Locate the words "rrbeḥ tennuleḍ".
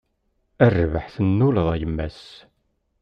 0.75-1.67